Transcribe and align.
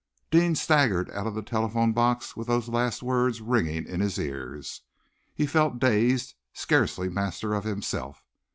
Deane 0.31 0.55
staggered 0.55 1.11
out 1.11 1.27
of 1.27 1.35
the 1.35 1.43
telephone 1.43 1.93
box 1.93 2.35
with 2.35 2.47
those 2.47 2.67
last 2.67 3.03
words 3.03 3.39
ringing 3.39 3.85
in 3.85 3.99
his 3.99 4.17
ears. 4.17 4.81
He 5.35 5.45
felt 5.45 5.77
dazed, 5.77 6.33
scarcely 6.53 7.07
master 7.07 7.53
of 7.53 7.65
himself. 7.65 8.25